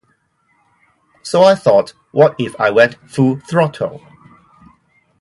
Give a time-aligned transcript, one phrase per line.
[1.21, 4.01] So I thought, 'What if I went full throttle?